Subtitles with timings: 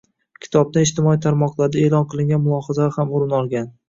[0.43, 3.71] Kitobdan ijtimoiy tarmoqlarda eʼlon qilingan mulohazalar ham o‘rin olgan.